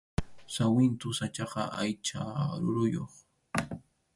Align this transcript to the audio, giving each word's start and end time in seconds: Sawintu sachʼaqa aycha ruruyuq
Sawintu 0.53 1.07
sachʼaqa 1.17 1.63
aycha 1.81 2.21
ruruyuq 2.61 3.13